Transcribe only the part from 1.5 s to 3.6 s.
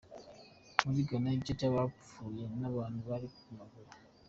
c'abapfuye ni abantu bari ku